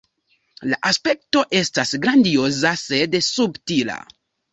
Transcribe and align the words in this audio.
La 0.69 0.77
aspekto 0.91 1.43
estas 1.59 1.91
grandioza 2.05 2.71
sed 2.85 3.19
subtila. 3.27 3.99